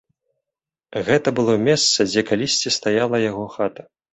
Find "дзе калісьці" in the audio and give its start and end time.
2.11-2.75